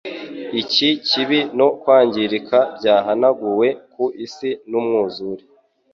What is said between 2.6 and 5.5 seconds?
byahanaguwe ku isi n’umwuzure.